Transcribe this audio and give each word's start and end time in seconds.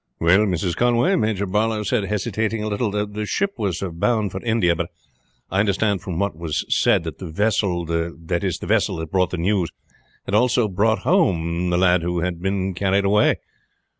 "Well, 0.19 0.47
Mrs. 0.47 0.75
Conway," 0.75 1.15
Major 1.15 1.45
Barlow 1.45 1.83
said, 1.83 2.05
hesitating 2.05 2.63
a 2.63 2.67
little, 2.67 2.89
"the 2.89 3.23
ship 3.27 3.51
was 3.59 3.83
bound 3.93 4.31
for 4.31 4.41
India; 4.43 4.75
but 4.75 4.89
I 5.51 5.59
understood 5.59 6.01
from 6.01 6.17
what 6.17 6.35
was 6.35 6.65
said 6.75 7.03
that 7.03 7.19
the 7.19 7.29
vessel, 7.29 7.85
that 7.85 8.43
is 8.43 8.57
the 8.57 8.65
vessel 8.65 8.95
that 8.95 9.11
brought 9.11 9.29
the 9.29 9.37
news, 9.37 9.69
had 10.25 10.33
also 10.33 10.67
brought 10.67 11.03
home 11.05 11.69
the 11.69 11.77
lad 11.77 12.01
who 12.01 12.21
had 12.21 12.41
been 12.41 12.73
carried 12.73 13.05
away." 13.05 13.35